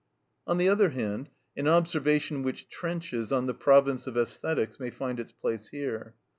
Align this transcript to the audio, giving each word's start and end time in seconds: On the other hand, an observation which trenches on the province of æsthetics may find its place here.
On 0.47 0.57
the 0.57 0.67
other 0.67 0.89
hand, 0.89 1.29
an 1.55 1.67
observation 1.67 2.41
which 2.41 2.67
trenches 2.69 3.31
on 3.31 3.45
the 3.45 3.53
province 3.53 4.07
of 4.07 4.15
æsthetics 4.15 4.79
may 4.79 4.89
find 4.89 5.19
its 5.19 5.31
place 5.31 5.67
here. 5.67 6.15